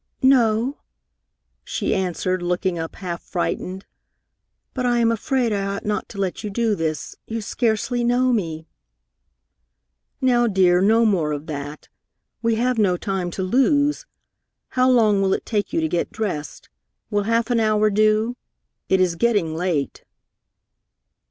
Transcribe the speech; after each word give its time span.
"No," 0.23 0.79
she 1.63 1.93
answered, 1.93 2.41
looking 2.41 2.79
up 2.79 2.95
half 2.95 3.21
frightened; 3.21 3.85
"but 4.73 4.83
I 4.83 4.97
am 4.97 5.11
afraid 5.11 5.53
I 5.53 5.63
ought 5.75 5.85
not 5.85 6.09
to 6.09 6.17
let 6.17 6.43
you 6.43 6.49
do 6.49 6.73
this. 6.73 7.15
You 7.27 7.39
scarcely 7.39 8.03
know 8.03 8.33
me." 8.33 8.67
"Now, 10.19 10.47
dear, 10.47 10.81
no 10.81 11.05
more 11.05 11.31
of 11.33 11.45
that. 11.45 11.87
We 12.41 12.55
have 12.55 12.79
no 12.79 12.97
time 12.97 13.29
to 13.29 13.43
lose. 13.43 14.07
How 14.69 14.89
long 14.89 15.21
will 15.21 15.35
it 15.35 15.45
take 15.45 15.71
you 15.71 15.79
to 15.81 15.87
get 15.87 16.11
dressed? 16.11 16.69
Will 17.11 17.25
half 17.29 17.51
an 17.51 17.59
hour 17.59 17.91
do? 17.91 18.35
It 18.89 18.99
is 18.99 19.13
getting 19.13 19.55
late." 19.55 20.03